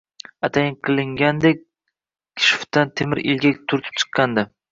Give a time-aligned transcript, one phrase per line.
[0.47, 1.61] Atayin qilingandek,
[2.47, 4.49] shiftdan temir ilgak turtib chiqqandi